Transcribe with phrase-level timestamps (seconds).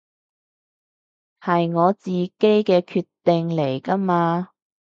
[1.41, 4.49] 係我自己嘅決定嚟㗎嘛